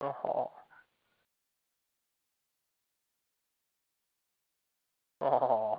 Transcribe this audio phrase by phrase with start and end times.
[0.00, 0.56] 哦好
[5.20, 5.69] 哦。